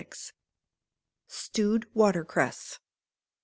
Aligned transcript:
Stewed 1.27 1.85
Water 1.93 2.23
Cress. 2.25 2.79